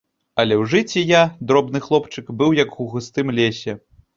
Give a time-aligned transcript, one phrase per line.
[0.43, 1.19] Але ў жыце я,
[1.51, 3.79] дробны хлопчык, быў як у густым лесе.